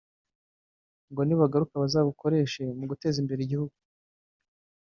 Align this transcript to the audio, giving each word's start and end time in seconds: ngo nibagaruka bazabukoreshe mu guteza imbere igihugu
ngo 1.11 1.21
nibagaruka 1.23 1.75
bazabukoreshe 1.83 2.63
mu 2.77 2.85
guteza 2.91 3.17
imbere 3.21 3.39
igihugu 3.43 3.75